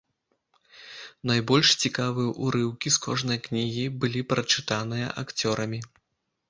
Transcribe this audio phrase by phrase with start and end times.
[1.31, 5.79] Найбольш цікавыя ўрыўкі з кожнай кнігі былі прачытаныя акцёрамі.